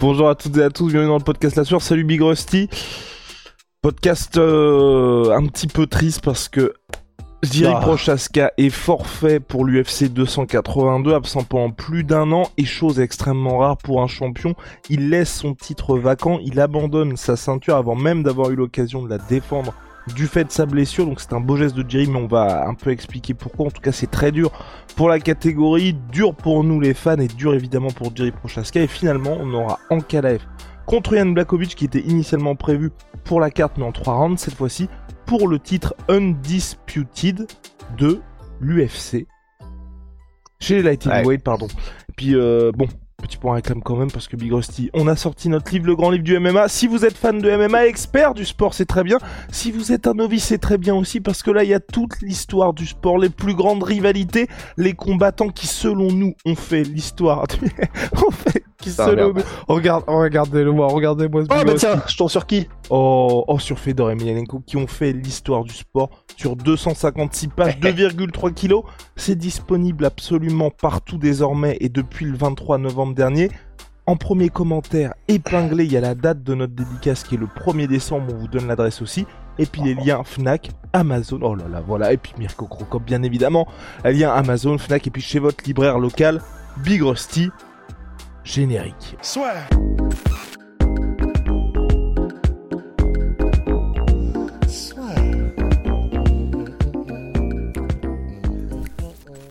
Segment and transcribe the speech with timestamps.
[0.00, 1.82] Bonjour à toutes et à tous, bienvenue dans le podcast La Sueur.
[1.82, 2.68] Salut Big Rusty.
[3.82, 6.72] Podcast euh, un petit peu triste parce que
[7.42, 7.80] Jiri Ah.
[7.80, 13.76] Prochaska est forfait pour l'UFC 282, absent pendant plus d'un an, et chose extrêmement rare
[13.76, 14.54] pour un champion,
[14.88, 19.08] il laisse son titre vacant, il abandonne sa ceinture avant même d'avoir eu l'occasion de
[19.08, 19.74] la défendre
[20.14, 22.66] du fait de sa blessure, donc c'est un beau geste de Jiri, mais on va
[22.66, 24.50] un peu expliquer pourquoi, en tout cas c'est très dur
[24.96, 28.86] pour la catégorie, dur pour nous les fans, et dur évidemment pour Jiri Prochaska, et
[28.86, 30.40] finalement on aura Ankalaev
[30.86, 32.90] contre Jan Blakovic qui était initialement prévu
[33.24, 34.88] pour la carte mais en 3 rounds cette fois-ci
[35.26, 37.46] pour le titre Undisputed
[37.98, 38.20] de
[38.60, 39.26] l'UFC.
[40.60, 41.18] Chez les Light Ouais.
[41.18, 41.66] Heavyweight, pardon.
[41.66, 42.88] Et puis, euh, bon,
[43.20, 45.96] petit point réclame quand même parce que Big Rusty, on a sorti notre livre, le
[45.96, 46.68] grand livre du MMA.
[46.68, 49.18] Si vous êtes fan de MMA, expert du sport, c'est très bien.
[49.50, 51.80] Si vous êtes un novice, c'est très bien aussi parce que là, il y a
[51.80, 56.84] toute l'histoire du sport, les plus grandes rivalités, les combattants qui, selon nous, ont fait
[56.84, 57.46] l'histoire.
[58.24, 58.62] ont fait,
[58.96, 63.78] qui, regarde, regardez-le-moi, regardez-moi ce Oh bah tiens, je tombe sur qui Oh, oh, sur
[63.78, 68.84] Fedor et Emelianenko qui ont fait l'histoire du sport sur 256 pages, 2,3 kilos.
[69.16, 73.50] C'est disponible absolument partout désormais et depuis le 23 novembre dernier.
[74.06, 77.46] En premier commentaire épinglé, il y a la date de notre dédicace qui est le
[77.46, 79.26] 1er décembre, on vous donne l'adresse aussi.
[79.58, 82.14] Et puis les liens Fnac, Amazon, oh là là, voilà.
[82.14, 83.68] Et puis Mirko Crocop, bien évidemment.
[84.04, 86.40] Les liens Amazon, Fnac et puis chez votre libraire local,
[86.82, 87.50] Big Rusty.
[88.48, 89.14] Générique.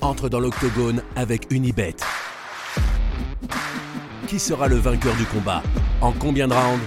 [0.02, 1.96] entre dans l'octogone avec Unibet.
[4.28, 5.62] Qui sera le vainqueur du combat?
[6.02, 6.81] En combien de rounds?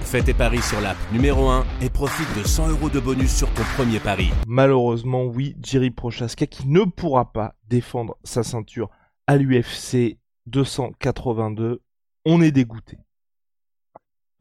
[0.00, 3.52] Fais tes paris sur l'app numéro 1 et profite de 100 euros de bonus sur
[3.52, 4.30] ton premier pari.
[4.46, 8.88] Malheureusement, oui, Jiri Prochaska qui ne pourra pas défendre sa ceinture
[9.26, 11.80] à l'UFC 282.
[12.24, 12.98] On est dégoûté.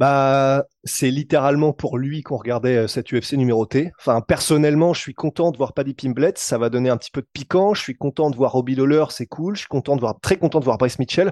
[0.01, 3.91] Bah, c'est littéralement pour lui qu'on regardait euh, cette UFC numéroté.
[4.00, 7.22] Enfin, personnellement, je suis content de voir Paddy Pimblett, ça va donner un petit peu
[7.22, 7.75] de piquant.
[7.75, 9.56] Je suis content de voir Robbie Lawler, c'est cool.
[9.56, 11.31] Je suis content de voir, très content de voir Bryce Mitchell.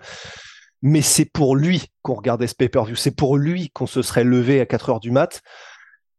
[0.83, 2.95] Mais c'est pour lui qu'on regardait ce pay-per-view.
[2.95, 5.41] C'est pour lui qu'on se serait levé à 4 heures du mat.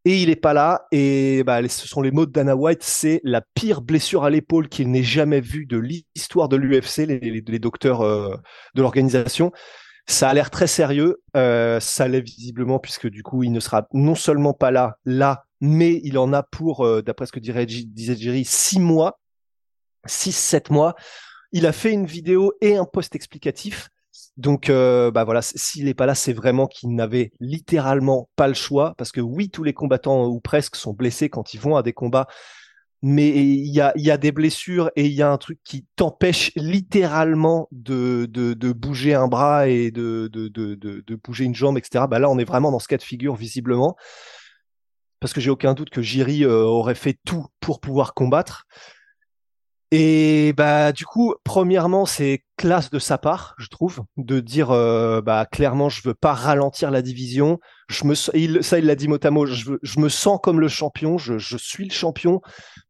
[0.05, 0.87] Et il est pas là.
[0.91, 2.83] Et bah, ce sont les mots de Dana White.
[2.83, 7.59] C'est la pire blessure à l'épaule qu'il n'ait jamais vue de l'histoire de l'UFC, les
[7.59, 8.35] docteurs euh,
[8.73, 9.51] de l'organisation.
[10.07, 11.21] Ça a l'air très sérieux.
[11.37, 15.45] Euh, ça l'est visiblement puisque du coup, il ne sera non seulement pas là, là,
[15.61, 19.19] mais il en a pour, euh, d'après ce que dirait, disait Jerry, six mois,
[20.05, 20.95] six, sept mois.
[21.51, 23.89] Il a fait une vidéo et un post explicatif.
[24.37, 28.53] Donc, euh, bah voilà, s'il n'est pas là, c'est vraiment qu'il n'avait littéralement pas le
[28.53, 31.83] choix, parce que oui, tous les combattants ou presque sont blessés quand ils vont à
[31.83, 32.27] des combats,
[33.01, 37.67] mais il y a, des blessures et il y a un truc qui t'empêche littéralement
[37.71, 38.27] de,
[38.73, 40.29] bouger un bras et de
[41.23, 42.05] bouger une jambe, etc.
[42.09, 43.95] Bah là, on est vraiment dans ce cas de figure visiblement,
[45.19, 48.65] parce que j'ai aucun doute que Jiri euh, aurait fait tout pour pouvoir combattre.
[49.93, 55.21] Et bah du coup, premièrement, c'est classe de sa part, je trouve, de dire euh,
[55.21, 57.59] bah clairement, je veux pas ralentir la division.
[57.89, 59.45] Je me, il, ça, il l'a dit mot à mot.
[59.45, 61.17] Je, je me sens comme le champion.
[61.17, 62.41] Je, je suis le champion,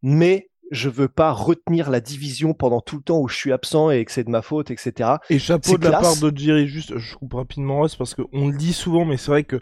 [0.03, 3.89] mais je veux pas retenir la division pendant tout le temps où je suis absent
[3.89, 5.09] et que c'est de ma faute, etc.
[5.29, 6.19] Et chapeau de la classe.
[6.19, 9.31] part de Jerry, juste, je coupe rapidement Russ parce qu'on le dit souvent, mais c'est
[9.31, 9.59] vrai que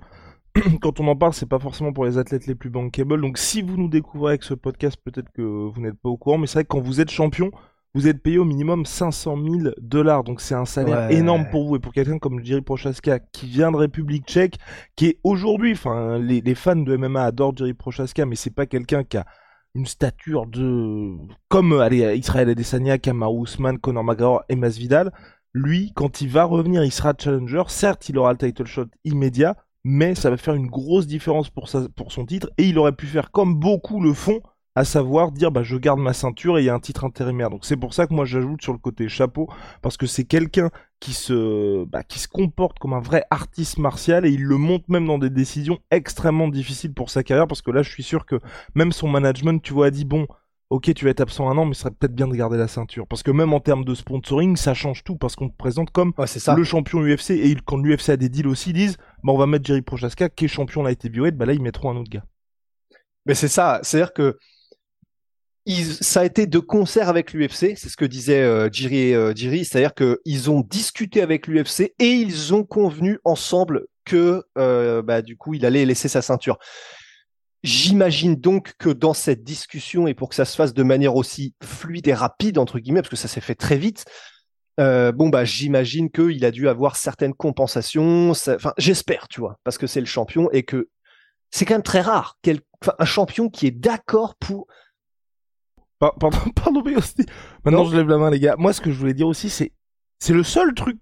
[0.81, 3.21] quand on en parle, c'est pas forcément pour les athlètes les plus bankable.
[3.21, 6.37] Donc si vous nous découvrez avec ce podcast, peut-être que vous n'êtes pas au courant,
[6.37, 7.51] mais c'est vrai que quand vous êtes champion,
[7.95, 10.23] vous êtes payé au minimum 500 000 dollars.
[10.23, 11.15] Donc c'est un salaire Ouais.
[11.15, 14.57] énorme pour vous et pour quelqu'un comme Jerry Prochaska qui vient de République tchèque,
[14.95, 18.65] qui est aujourd'hui, enfin, les, les fans de MMA adorent Jerry Prochaska, mais c'est pas
[18.65, 19.25] quelqu'un qui a
[19.75, 21.15] une stature de
[21.47, 25.11] comme euh, allez Israël Adesanya, Kamaru Usman, Conor McGregor et Masvidal.
[25.53, 27.63] Lui, quand il va revenir, il sera challenger.
[27.67, 31.69] Certes, il aura le title shot immédiat, mais ça va faire une grosse différence pour,
[31.69, 32.49] son titre.
[32.57, 34.41] Et il aurait pu faire comme beaucoup le font,
[34.75, 37.49] à savoir dire bah je garde ma ceinture et il y a un titre intérimaire.
[37.49, 39.49] Donc c'est pour ça que moi j'ajoute sur le côté chapeau
[39.81, 44.25] parce que c'est quelqu'un qui se bah, qui se comporte comme un vrai artiste martial
[44.25, 47.71] et il le montre même dans des décisions extrêmement difficiles pour sa carrière parce que
[47.71, 48.39] là je suis sûr que
[48.75, 50.27] même son management tu vois a dit bon
[50.69, 52.67] ok, tu vas être absent un an, mais ce serait peut-être bien de garder la
[52.67, 53.07] ceinture.
[53.07, 56.13] Parce que même en termes de sponsoring, ça change tout, parce qu'on te présente comme
[56.25, 56.55] ça.
[56.55, 59.47] le champion UFC, et quand l'UFC a des deals aussi, ils disent, bah, on va
[59.47, 62.25] mettre Jerry Prochaska, qui est champion light heavyweight, bah là, ils mettront un autre gars.
[63.25, 64.37] Mais c'est ça, c'est-à-dire que
[66.01, 69.93] ça a été de concert avec l'UFC, c'est ce que disait euh, Jiri, euh, c'est-à-dire
[69.93, 75.53] qu'ils ont discuté avec l'UFC et ils ont convenu ensemble que euh, bah, du coup
[75.53, 76.57] il allait laisser sa ceinture.
[77.63, 81.53] J'imagine donc que dans cette discussion et pour que ça se fasse de manière aussi
[81.63, 84.05] fluide et rapide entre guillemets, parce que ça s'est fait très vite,
[84.79, 88.31] euh, bon bah j'imagine qu'il a dû avoir certaines compensations.
[88.31, 90.89] Enfin j'espère, tu vois, parce que c'est le champion et que
[91.51, 92.37] c'est quand même très rare
[92.97, 94.67] un champion qui est d'accord pour
[95.99, 97.25] Pardon, pardon, mais aussi...
[97.65, 98.55] Maintenant, je lève la main, les gars.
[98.57, 99.73] Moi, ce que je voulais dire aussi, c'est,
[100.19, 100.97] c'est le seul truc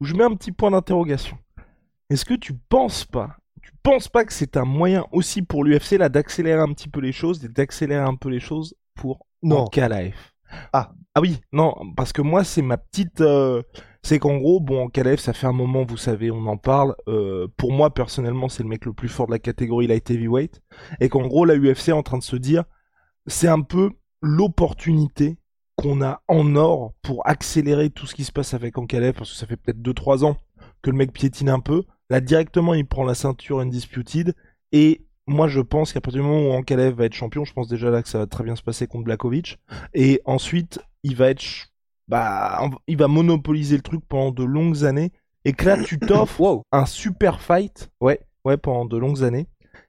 [0.00, 1.38] où je mets un petit point d'interrogation.
[2.10, 5.92] Est-ce que tu penses pas, tu penses pas que c'est un moyen aussi pour l'UFC
[5.92, 9.66] là d'accélérer un petit peu les choses, d'accélérer un peu les choses pour non.
[9.66, 10.34] KLAF
[10.72, 10.92] Ah.
[11.14, 13.60] Ah oui, non, parce que moi, c'est ma petite, euh,
[14.04, 16.94] c'est qu'en gros, bon, en ça fait un moment, vous savez, on en parle.
[17.08, 20.60] Euh, pour moi, personnellement, c'est le mec le plus fort de la catégorie light heavyweight,
[21.00, 22.62] et qu'en gros, la UFC est en train de se dire,
[23.26, 23.90] c'est un peu
[24.22, 25.38] l'opportunité
[25.74, 29.36] qu'on a en or pour accélérer tout ce qui se passe avec Ankalev, parce que
[29.36, 30.36] ça fait peut-être 2-3 ans
[30.82, 31.82] que le mec piétine un peu.
[32.10, 34.34] Là, directement, il prend la ceinture Undisputed.
[34.72, 37.68] Et moi, je pense qu'à partir du moment où Ankalev va être champion, je pense
[37.68, 39.58] déjà là que ça va très bien se passer contre Blakovic.
[39.94, 41.44] Et ensuite, il va être.
[42.08, 45.12] Bah, il va monopoliser le truc pendant de longues années.
[45.44, 47.90] Et que là, tu t'offres un super fight.
[48.00, 49.46] Ouais, ouais, pendant de longues années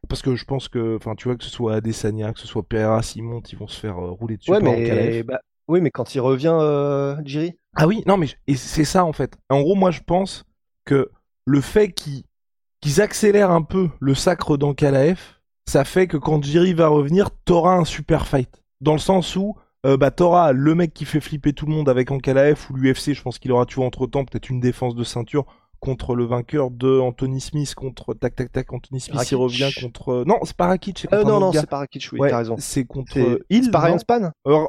[0.07, 2.63] parce que je pense que, enfin, tu vois, que ce soit Adesanya, que ce soit
[2.63, 6.15] Pereira, Simon, ils vont se faire euh, rouler dessus ouais, mais, bah, oui, mais quand
[6.15, 9.37] il revient, euh, Jiri Ah oui, non, mais c'est ça en fait.
[9.49, 10.45] En gros, moi, je pense
[10.85, 11.09] que
[11.45, 16.87] le fait qu'ils accélèrent un peu le sacre d'Ankalaef, ça fait que quand Jiri va
[16.87, 18.63] revenir, t'auras un super fight.
[18.81, 19.55] Dans le sens où,
[19.85, 23.13] euh, bah, t'auras le mec qui fait flipper tout le monde avec Ankalaef ou l'UFC,
[23.13, 25.45] je pense qu'il aura, tu vois, entre temps, peut-être une défense de ceinture
[25.79, 30.23] contre le vainqueur de Anthony Smith contre tac tac tac Anthony Smith il revient contre
[30.25, 32.55] non c'est pas Rakic c'est euh, non non c'est pas Rakic oui t'as raison.
[32.59, 33.17] c'est contre
[33.49, 34.67] Hill c'est pas Ryan Span non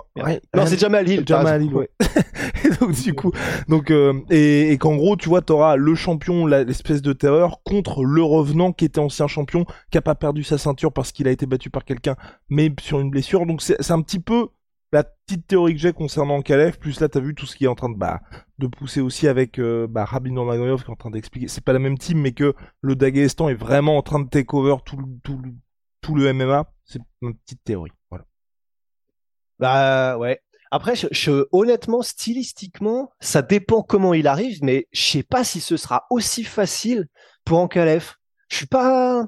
[0.67, 1.91] c'est Jamal Hill Jamal Hill ouais.
[2.65, 3.33] Et donc du coup
[3.69, 8.05] donc euh, et, et qu'en gros tu vois t'auras le champion l'espèce de terreur contre
[8.05, 11.31] le revenant qui était ancien champion qui a pas perdu sa ceinture parce qu'il a
[11.31, 12.17] été battu par quelqu'un
[12.49, 13.47] mais sur une blessure.
[13.47, 14.49] Donc c'est un petit peu
[14.93, 17.69] la petite théorie que j'ai concernant Kalev, plus là t'as vu tout ce qui est
[17.69, 18.21] en train de bah,
[18.59, 21.79] de pousser aussi avec euh, bah, Rabin qui est en train d'expliquer, c'est pas la
[21.79, 26.33] même team mais que le Dagestan est vraiment en train de take over tout, le
[26.33, 28.25] MMA, c'est une petite théorie, voilà.
[29.59, 30.41] Bah ouais.
[30.73, 30.95] Après,
[31.53, 36.45] honnêtement, stylistiquement, ça dépend comment il arrive, mais je sais pas si ce sera aussi
[36.45, 37.09] facile
[37.45, 38.15] pour Ankalev.
[38.49, 39.27] Je suis pas,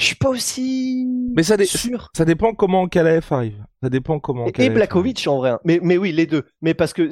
[0.00, 2.10] je suis pas aussi mais ça sûr.
[2.16, 3.64] Ça dépend comment Kalaev arrive.
[3.82, 4.46] Ça dépend comment.
[4.46, 5.50] Et, et Blakovic en vrai.
[5.50, 5.60] Hein.
[5.64, 6.44] Mais, mais oui, les deux.
[6.60, 7.10] Mais parce que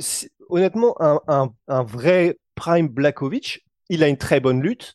[0.49, 4.95] honnêtement, un, un, un, vrai prime Blakovic, il a une très bonne lutte.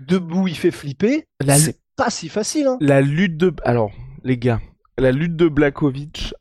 [0.00, 1.26] Debout, il fait flipper.
[1.48, 2.66] C'est pas si facile.
[2.66, 2.78] Hein.
[2.80, 3.52] La lutte de.
[3.64, 3.90] Alors,
[4.22, 4.60] les gars,
[4.98, 6.34] la lutte de Blakovic.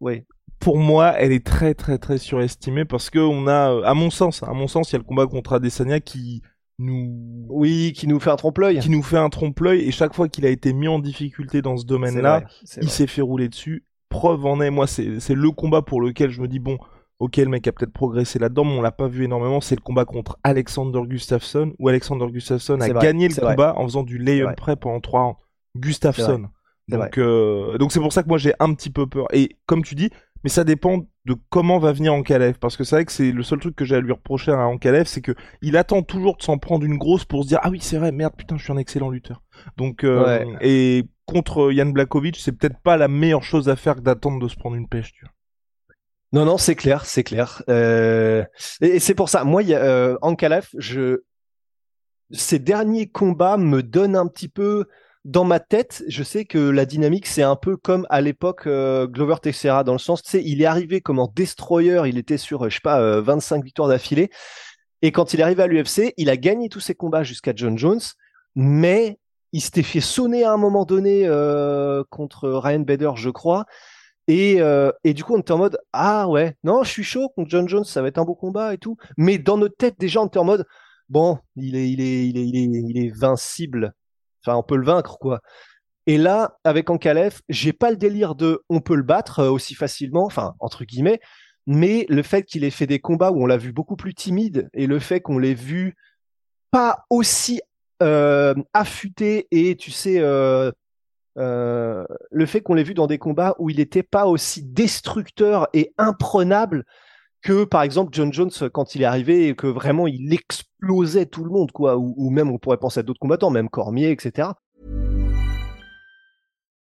[0.00, 0.24] Oui.
[0.58, 4.42] Pour moi, elle est très très très surestimée parce que on a, à mon sens,
[4.42, 6.42] à mon sens, il y a le combat contre Adesanya qui
[6.78, 8.78] nous oui qui nous fait un trompe-l'œil.
[8.78, 11.76] qui nous fait un trompe-l'œil et chaque fois qu'il a été mis en difficulté dans
[11.76, 12.44] ce domaine-là
[12.80, 13.84] il s'est fait rouler dessus.
[14.08, 16.78] Preuve en est moi c'est c'est le combat pour lequel je me dis bon
[17.18, 19.60] ok le mec a peut-être progressé là-dedans mais on l'a pas vu énormément.
[19.60, 24.02] C'est le combat contre Alexander Gustafsson où Alexander Gustafsson a gagné le combat en faisant
[24.04, 25.36] du lay-up près pendant trois ans.
[25.76, 26.48] Gustafsson.
[26.88, 29.26] Donc euh, donc c'est pour ça que moi j'ai un petit peu peur.
[29.32, 30.10] Et comme tu dis
[30.44, 32.58] mais ça dépend de comment va venir Ankalev.
[32.58, 34.66] Parce que c'est vrai que c'est le seul truc que j'ai à lui reprocher à
[34.66, 37.70] Ankalev, c'est que il attend toujours de s'en prendre une grosse pour se dire ah
[37.70, 39.42] oui c'est vrai merde putain je suis un excellent lutteur.
[39.76, 44.00] Donc euh, et contre Yann Blakovic c'est peut-être pas la meilleure chose à faire que
[44.00, 45.12] d'attendre de se prendre une pêche.
[45.12, 45.32] Tu vois.
[46.32, 47.62] Non non c'est clair c'est clair.
[47.68, 48.44] Euh...
[48.80, 51.22] Et, c'est pour ça moi y a euh, Ankalev je
[52.30, 54.86] ces derniers combats me donnent un petit peu
[55.28, 59.06] dans ma tête, je sais que la dynamique, c'est un peu comme à l'époque euh,
[59.06, 62.38] Glover Teixeira, dans le sens, tu sais, il est arrivé comme en destroyer, il était
[62.38, 64.30] sur, je sais pas, 25 euh, victoires d'affilée.
[65.02, 67.76] Et quand il est arrivé à l'UFC, il a gagné tous ses combats jusqu'à John
[67.76, 68.00] Jones,
[68.54, 69.18] mais
[69.52, 73.66] il s'était fait sonner à un moment donné euh, contre Ryan Bader, je crois.
[74.28, 74.60] Et,
[75.04, 77.68] et du coup, on était en mode, ah ouais, non, je suis chaud contre John
[77.68, 78.96] Jones, ça va être un beau combat et tout.
[79.18, 80.66] Mais dans notre tête, déjà, on était en mode,
[81.10, 83.94] bon, il est, il est, il est, il est, il est vincible
[84.44, 85.40] Enfin, on peut le vaincre, quoi.
[86.06, 89.74] Et là, avec Ankalev, j'ai pas le délire de on peut le battre euh, aussi
[89.74, 91.20] facilement, enfin, entre guillemets,
[91.66, 94.70] mais le fait qu'il ait fait des combats où on l'a vu beaucoup plus timide
[94.72, 95.96] et le fait qu'on l'ait vu
[96.70, 97.60] pas aussi
[98.02, 100.72] euh, affûté et, tu sais, euh,
[101.36, 105.92] le fait qu'on l'ait vu dans des combats où il n'était pas aussi destructeur et
[105.98, 106.84] imprenable
[107.42, 111.44] que par exemple John Jones quand il est arrivé et que vraiment il explosait tout
[111.44, 114.50] le monde quoi ou, ou même on pourrait penser à d'autres combattants même Cormier etc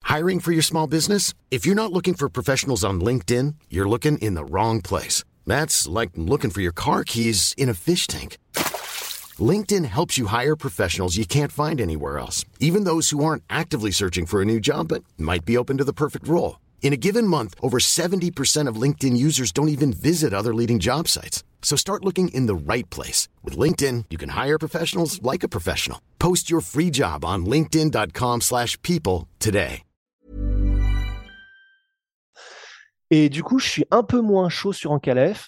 [0.05, 1.33] Hiring for your small business?
[1.50, 5.23] If you're not looking for professionals on LinkedIn, you're looking in the wrong place.
[5.47, 8.38] That's like looking for your car keys in a fish tank.
[9.39, 13.89] LinkedIn helps you hire professionals you can't find anywhere else, even those who aren't actively
[13.89, 16.57] searching for a new job but might be open to the perfect role.
[16.84, 21.08] In a given month, over 70% of LinkedIn users don't even visit other leading job
[21.08, 21.44] sites.
[21.63, 23.30] So start looking in the right place.
[23.42, 26.00] With LinkedIn, you can hire professionals like a professional.
[26.20, 29.84] Post your free job on linkedin.com slash people today.
[33.13, 35.48] et du coup je suis un peu moins chaud sur Ankalaev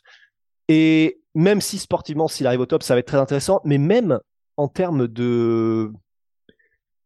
[0.68, 4.20] et même si sportivement s'il arrive au top ça va être très intéressant mais même
[4.56, 5.92] en termes de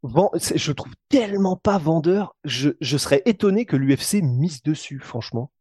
[0.04, 2.36] je trouve tellement pas vendeur.
[2.44, 5.52] Je, je serais étonné que l'UFC mise dessus, franchement.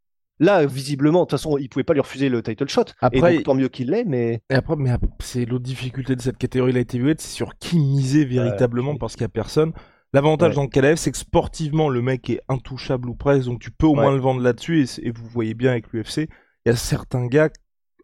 [0.40, 2.84] Là, visiblement, de toute façon, il pouvait pas lui refuser le title shot.
[3.00, 4.90] Après, et donc, tant mieux qu'il l'ait, mais Et après, mais
[5.20, 9.22] c'est l'autre difficulté de cette catégorie light heavyweight, c'est sur qui miser véritablement parce qu'il
[9.22, 9.72] y a personne.
[10.12, 10.54] L'avantage Ouais.
[10.54, 13.86] dans le KLF, c'est que sportivement, le mec est intouchable ou presque, donc tu peux
[13.86, 14.84] au moins le vendre là-dessus.
[14.84, 16.28] Et, et vous voyez bien avec l'UFC,
[16.64, 17.50] il y a certains gars,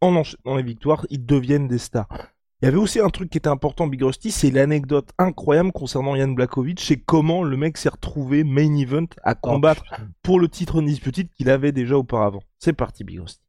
[0.00, 2.33] en enchaînant les victoires, ils deviennent des stars.
[2.62, 6.14] Il y avait aussi un truc qui était important, Big Rusty, c'est l'anecdote incroyable concernant
[6.16, 10.08] Yann Blakovic, c'est comment le mec s'est retrouvé main event à combattre Oh, putain.
[10.23, 12.42] pour le titre Undisputed qu'il avait déjà auparavant.
[12.58, 13.40] C'est parti, Big Rusty.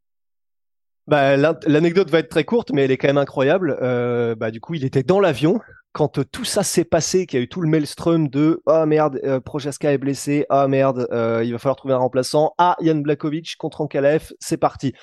[1.07, 3.77] Bah, l'an- l'anecdote va être très courte, mais elle est quand même incroyable.
[3.81, 5.59] Euh, bah, du coup, il était dans l'avion
[5.93, 8.85] quand euh, tout ça s'est passé, qu'il y a eu tout le maelstrom de ah
[8.85, 12.75] merde, euh, Prochaska est blessé, ah merde, euh, il va falloir trouver un remplaçant, ah
[12.81, 14.93] Yann Blakovic contre Ankalaev, c'est parti.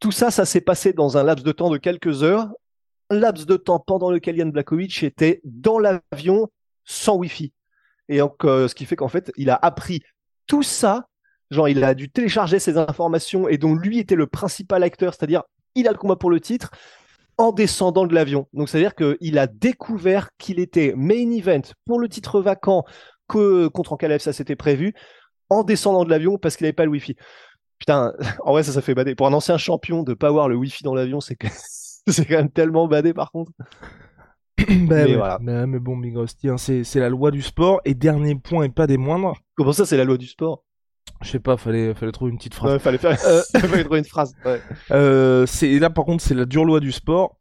[0.00, 2.48] Tout ça, ça s'est passé dans un laps de temps de quelques heures,
[3.10, 6.48] laps de temps pendant lequel Yann Blakovic était dans l'avion
[6.84, 7.52] sans Wi-Fi.
[8.08, 10.02] Et donc, euh, ce qui fait qu'en fait, il a appris
[10.46, 11.08] tout ça
[11.50, 15.42] Genre, il a dû télécharger ces informations et dont lui était le principal acteur, c'est-à-dire
[15.74, 16.70] il a le combat pour le titre
[17.38, 18.48] en descendant de l'avion.
[18.52, 22.84] Donc, c'est-à-dire qu'il a découvert qu'il était main event pour le titre vacant
[23.28, 24.94] que contre Ankalaev, ça s'était prévu,
[25.48, 27.16] en descendant de l'avion parce qu'il n'avait pas le Wi-Fi.
[27.78, 28.12] Putain,
[28.44, 29.14] en vrai, ça, ça fait bader.
[29.14, 31.38] Pour un ancien champion, de pas avoir le Wi-Fi dans l'avion, c'est.
[32.12, 33.52] c'est quand même tellement badé par contre.
[34.58, 35.38] Bah Mais ouais, voilà.
[35.40, 37.80] mais, mais bon, Big Rusty, hein, c'est la loi du sport.
[37.84, 40.64] Et dernier point, et pas des moindres, Comment ça, c'est la loi du sport?
[41.22, 42.72] Je sais pas, fallait, fallait trouver une petite phrase.
[42.72, 43.16] Ouais, fallait faire.
[43.24, 44.34] Euh, fallait trouver une phrase.
[44.44, 44.60] Ouais.
[44.90, 47.38] Euh, et là par contre c'est la dure loi du sport.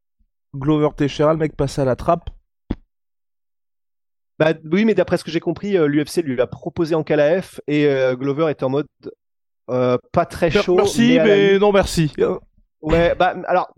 [0.56, 2.30] Glover Teixeira, le mec passe à la trappe.
[4.40, 7.60] Bah oui, mais d'après ce que j'ai compris, euh, l'UFC lui a proposé en KLAF
[7.68, 8.88] et euh, Glover est en mode
[9.70, 10.76] euh, pas très chaud.
[10.76, 12.12] merci, mais, la non merci.
[12.82, 13.74] Ouais, bah alors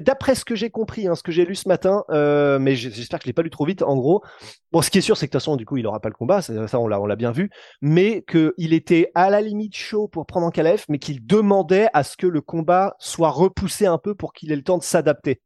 [0.00, 3.20] d'après ce que j'ai compris, hein, ce que j'ai lu ce matin, euh, mais j'espère
[3.20, 3.82] que je l'ai pas lu trop vite.
[3.82, 4.24] En gros,
[4.72, 6.08] bon, ce qui est sûr, c'est que de toute façon, du coup, il aura pas
[6.08, 10.08] le combat, ça, on l'a, bien vu, mais que il était à la limite chaud
[10.08, 13.98] pour prendre en KLF, mais qu'il demandait à ce que le combat soit repoussé un
[13.98, 15.40] peu pour qu'il ait le temps de s'adapter.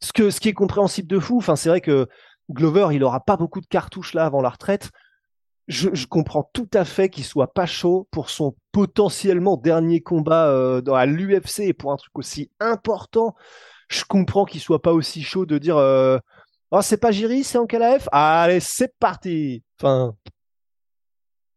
[0.00, 1.38] Ce qui est compréhensible de fou.
[1.38, 2.06] Enfin, c'est vrai que
[2.52, 4.90] Glover, il aura pas beaucoup de cartouches là avant la retraite.
[5.68, 10.48] Je, je comprends tout à fait qu'il soit pas chaud pour son potentiellement dernier combat
[10.48, 13.34] euh, dans à l'UFC et pour un truc aussi important.
[13.90, 16.18] Je comprends qu'il soit pas aussi chaud de dire euh,
[16.70, 18.08] oh c'est pas Jiri, c'est Ankalaev.
[18.12, 19.62] Allez, c'est parti.
[19.80, 20.14] Enfin,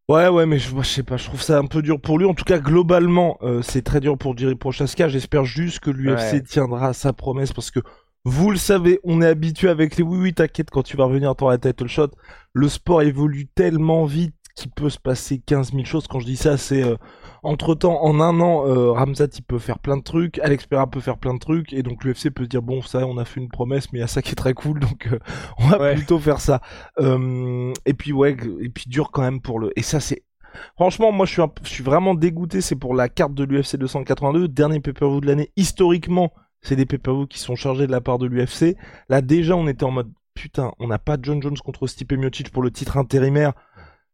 [0.10, 2.20] Ouais ouais mais je, moi, je sais pas, je trouve ça un peu dur pour
[2.20, 2.26] lui.
[2.26, 5.08] En tout cas globalement euh, c'est très dur pour Jiri Prochaska.
[5.08, 6.42] J'espère juste que l'UFC Ouais.
[6.44, 7.80] tiendra sa promesse parce que
[8.24, 11.36] vous le savez, on est habitué avec les oui oui t'inquiète quand tu vas revenir
[11.36, 12.10] dans la title shot.
[12.54, 16.08] Le sport évolue tellement vite qu'il peut se passer 15 000 choses.
[16.08, 16.98] Quand je dis ça c'est euh,
[17.42, 20.90] entre temps en un an euh, Ramzat il peut faire plein de trucs, Alex Pereira
[20.90, 23.26] peut faire plein de trucs et donc l'UFC peut se dire bon ça on a
[23.26, 25.18] fait une promesse mais il y a ça qui est très cool donc euh,
[25.58, 25.96] on va Ouais.
[25.96, 26.62] plutôt faire ça.
[27.00, 30.24] Euh, et puis ouais et puis dur quand même pour le et ça c'est
[30.76, 32.60] Franchement, moi, je suis, un- je suis vraiment dégoûté.
[32.60, 35.50] C'est pour la carte de l'UFC 282, dernier pay-per-view de l'année.
[35.56, 38.76] Historiquement, c'est des pay-per-view qui sont chargés de la part de l'UFC.
[39.10, 42.52] Là, déjà, on était en mode putain, on n'a pas John Jones contre Stipe Miocic
[42.52, 43.54] pour le titre intérimaire.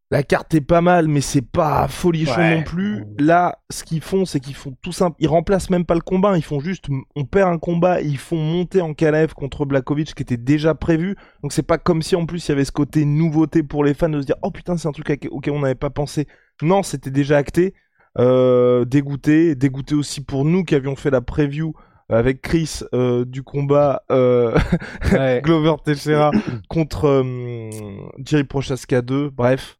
[0.09, 2.55] La carte est pas mal, mais c'est pas folichon Ouais.
[2.59, 3.03] non plus.
[3.19, 5.17] Là, ce qu'ils font, c'est qu'ils font tout simple.
[5.19, 6.37] Ils remplacent même pas le combat.
[6.37, 6.85] Ils font juste,
[7.17, 7.99] on perd un combat.
[7.99, 11.17] Ils font monter en KLF contre Blakovic, qui était déjà prévu.
[11.43, 13.93] Donc c'est pas comme si en plus il y avait ce côté nouveauté pour les
[13.93, 16.25] fans de se dire, oh putain, c'est un truc auquel on n'avait pas pensé.
[16.61, 17.73] Non, c'était déjà acté.
[18.17, 21.73] Euh, dégoûté, dégoûté aussi pour nous qui avions fait la preview
[22.09, 24.57] avec Chris euh, du combat euh,
[25.11, 25.41] ouais.
[25.43, 26.31] Glover Teixeira
[26.69, 27.69] contre euh,
[28.23, 29.29] Jerry Prochaska 2.
[29.29, 29.77] Bref,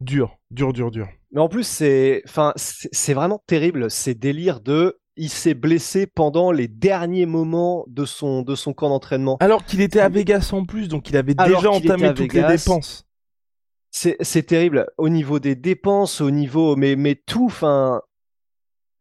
[0.00, 1.08] dur, dur, dur, dur.
[1.32, 6.52] Mais en plus, c'est, enfin, c'est vraiment terrible ces délires de, il s'est blessé pendant
[6.52, 9.36] les derniers moments de son de son camp d'entraînement.
[9.40, 12.44] Alors qu'il était à Vegas en plus, donc il avait Alors déjà entamé toutes les
[12.44, 13.06] dépenses.
[13.90, 17.46] c'est terrible au niveau des dépenses, au niveau mais mais tout.
[17.46, 18.02] Enfin,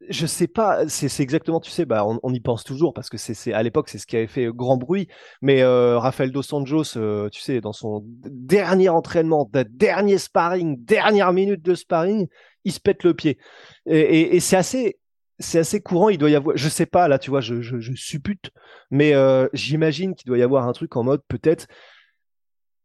[0.09, 3.53] je sais pas, c'est exactement, tu sais, bah, on, y pense toujours parce que c'est
[3.53, 5.07] à l'époque, c'est ce qui avait fait grand bruit.
[5.41, 11.33] Mais euh, Rafael dos Anjos, euh, tu sais, dans son dernier entraînement, dernier sparring, dernière
[11.33, 12.27] minute de sparring,
[12.63, 13.37] il se pète le pied.
[13.85, 14.99] Et, c'est assez,
[15.39, 16.09] c'est assez courant.
[16.09, 18.51] Il doit y avoir, je sais pas, là, tu vois, je, je, suppute,
[18.91, 21.67] mais euh, j'imagine qu'il doit y avoir un truc en mode peut-être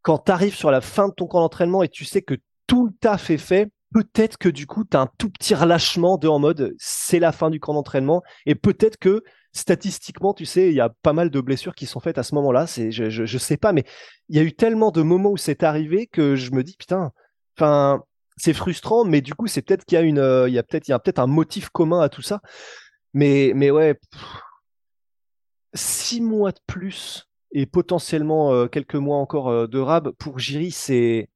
[0.02, 2.34] quand tu arrives sur la fin de ton camp d'entraînement et tu sais que
[2.66, 6.18] tout le taf est fait peut-être que du coup, tu as un tout petit relâchement
[6.18, 10.68] de en mode c'est la fin du camp d'entraînement et peut-être que statistiquement, tu sais,
[10.68, 12.66] il y a pas mal de blessures qui sont faites à ce moment-là.
[12.66, 13.84] C'est, je, je, sais pas, mais
[14.28, 17.12] il y a eu tellement de moments où c'est arrivé que je me dis putain,
[17.56, 18.02] enfin,
[18.36, 20.62] c'est frustrant, mais du coup, c'est peut-être qu'il y a une, euh, il y a
[20.62, 22.40] peut-être, il y a peut-être un motif commun à tout ça.
[23.14, 23.98] Mais, mais ouais,
[25.74, 30.70] six mois de plus et potentiellement euh, quelques mois encore euh, de rab pour Jiri,
[30.70, 31.30] c'est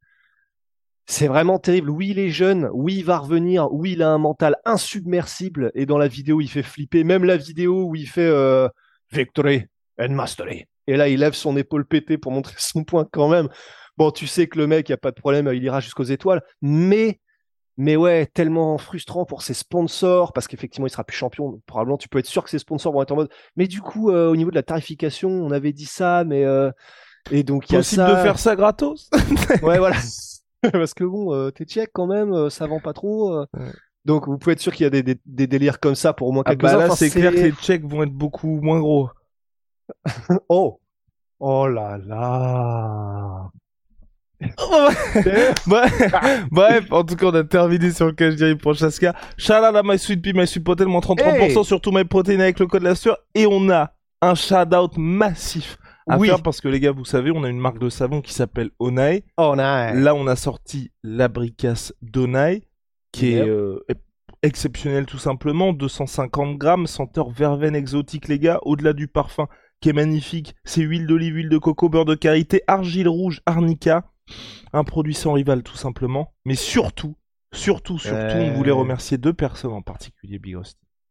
[1.06, 1.90] c'est vraiment terrible.
[1.90, 2.68] Oui, il est jeune.
[2.72, 3.72] Oui, il va revenir.
[3.72, 5.70] Oui, il a un mental insubmersible.
[5.74, 7.04] Et dans la vidéo, il fait flipper.
[7.04, 8.68] Même la vidéo où il fait euh,
[9.10, 9.66] Victory
[9.98, 10.66] and Mastery.
[10.86, 13.48] Et là, il lève son épaule pétée pour montrer son point quand même.
[13.96, 16.42] Bon, tu sais que le mec, il a pas de problème, il ira jusqu'aux étoiles.
[16.62, 17.20] Mais,
[17.76, 21.60] mais ouais, tellement frustrant pour ses sponsors, parce qu'effectivement, il sera plus champion.
[21.66, 23.30] Probablement, tu peux être sûr que ses sponsors vont être en mode.
[23.56, 26.44] Mais du coup, euh, au niveau de la tarification, on avait dit ça, mais.
[26.44, 26.70] Euh...
[27.30, 29.10] Et donc, il y a Possible de faire ça gratos?
[29.62, 29.96] Ouais, voilà.
[30.72, 33.32] parce que bon, euh, t'es tchèque quand même, euh, ça vend pas trop.
[33.34, 33.46] Euh.
[34.04, 36.32] Donc vous pouvez être sûr qu'il y a des, des, délires comme ça pour au
[36.32, 36.78] moins ah quelques-uns.
[36.78, 39.10] bah là, c'est clair que les tchèques vont être beaucoup moins gros.
[40.48, 40.78] oh
[41.40, 43.50] Oh là là
[46.50, 49.14] Bref, en tout cas, on a terminé sur le cash diary pour Chaska.
[49.48, 52.66] À My Sweet Pea, My Sweet Protein, moins 33% sur tout My Protein avec le
[52.66, 53.18] code la sueur.
[53.34, 55.78] Et on a un shout out massif
[56.08, 56.28] à oui.
[56.28, 58.70] faire parce que les gars, vous savez, on a une marque de savon qui s'appelle
[58.78, 59.24] Onai.
[59.36, 59.92] Onai.
[59.94, 62.62] Là, on a sorti la bricasse d'Onai
[63.12, 63.78] qui est euh,
[64.42, 65.72] exceptionnelle tout simplement.
[65.72, 68.58] 250 grammes, senteur verveine exotique, les gars.
[68.62, 69.48] Au-delà du parfum
[69.80, 74.04] qui est magnifique, c'est huile d'olive, huile de coco, beurre de karité, argile rouge, arnica.
[74.72, 76.32] Un produit sans rival tout simplement.
[76.44, 77.16] Mais surtout,
[77.52, 80.56] surtout, surtout, on voulait remercier deux personnes en particulier, Big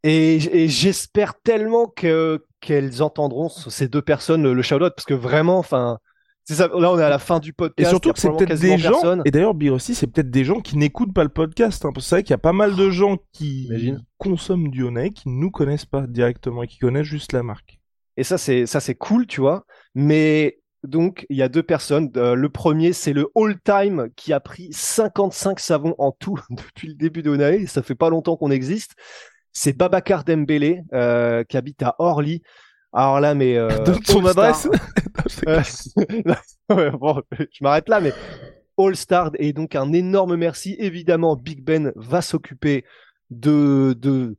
[0.04, 5.98] Et, j'espère tellement que qu'elles entendront ces deux personnes le, shout-out parce que vraiment, enfin,
[6.46, 7.88] ça, là on est à la fin du podcast.
[7.88, 10.60] Et surtout que c'est peut-être des gens, et d'ailleurs Bill aussi, c'est peut-être des gens
[10.60, 11.86] qui n'écoutent pas le podcast.
[11.86, 14.84] Hein, parce que c'est vrai qu'il y a pas mal de gens qui consomment du
[14.84, 17.80] Honey qui ne nous connaissent pas directement et qui connaissent juste la marque.
[18.18, 19.66] Et ça c'est ça c'est cool, tu vois.
[19.96, 22.12] Mais donc il y a deux personnes.
[22.18, 26.88] Euh, le premier c'est le all time qui a pris 55 savons en tout depuis
[26.88, 27.66] le début de.
[27.68, 28.96] Ça fait pas longtemps qu'on existe
[29.54, 32.42] c'est Babacar Dembélé euh, qui habite à Orly.
[32.94, 33.70] Alors là, mais euh,
[34.04, 34.68] son adresse.
[36.70, 38.14] bon, je m'arrête là, mais
[38.78, 40.76] All Star et donc un énorme merci.
[40.80, 42.86] Évidemment, Big Ben va s'occuper
[43.30, 44.36] de de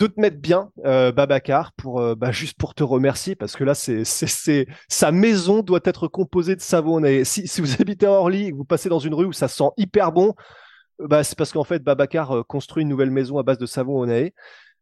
[0.00, 3.64] de te mettre bien, euh, Babacar, pour euh, bah, juste pour te remercier parce que
[3.64, 7.04] là, c'est c'est sa maison doit être composée de savon.
[7.04, 9.32] Et si, si vous habitez à Orly et que vous passez dans une rue où
[9.34, 10.34] ça sent hyper bon,
[11.08, 14.00] bah, c'est parce qu'en fait, Babacar euh, construit une nouvelle maison à base de savon
[14.00, 14.30] Onae.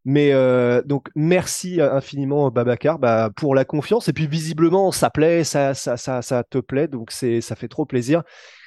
[0.05, 5.45] Mais euh, donc merci infiniment Babacar bah, pour la confiance et puis visiblement ça plaît,
[5.45, 8.23] ça ça ça, ça te plaît donc c'est ça fait trop plaisir.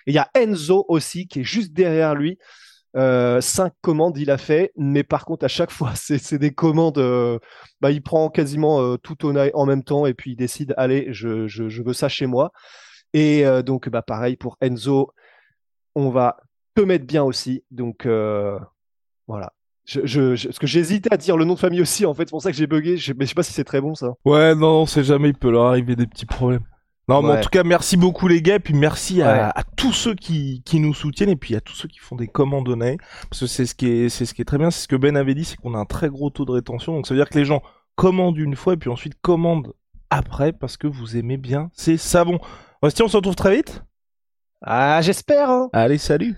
[0.06, 2.38] Il y a Enzo aussi qui est juste derrière lui.
[2.98, 6.98] Euh, cinq commandes il a fait, mais par contre à chaque fois c'est des commandes.
[6.98, 7.40] Euh,
[7.80, 11.08] bah, il prend quasiment euh, tout Onae en même temps et puis il décide allez
[11.12, 12.52] je veux ça chez moi.
[13.14, 15.12] Et donc bah pareil pour Enzo,
[15.96, 16.38] on va
[16.76, 17.64] te mettre bien aussi.
[17.72, 18.60] Donc euh,
[19.28, 19.54] voilà.
[19.86, 22.32] Je, je, parce que j'hésitais à dire le nom de famille aussi, en fait, c'est
[22.32, 22.98] pour ça que j'ai bugué.
[22.98, 24.14] Je, mais je sais pas si c'est très bon ça.
[24.26, 26.64] Ouais, non, on sait jamais, il peut leur arriver des petits problèmes.
[27.08, 30.16] Non, mais en tout cas, merci beaucoup les gars, et puis merci à, tous ceux
[30.16, 32.98] qui, qui nous soutiennent, et puis à tous ceux qui font des commandes données,
[33.30, 34.96] parce que c'est ce qui est, c'est ce qui est très bien, c'est ce que
[34.96, 37.20] Ben avait dit, c'est qu'on a un très gros taux de rétention, donc ça veut
[37.20, 37.64] dire que les gens
[37.96, 39.74] commandent une fois, et puis ensuite commandent
[40.10, 42.40] après, parce que vous aimez bien ces savons.
[42.82, 43.84] Bastien, on se retrouve très vite?
[44.62, 45.70] Ah, j'espère hein.
[45.74, 46.38] Allez, salut